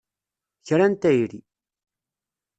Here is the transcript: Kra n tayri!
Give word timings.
Kra 0.67 0.85
n 0.87 0.93
tayri! 1.01 1.41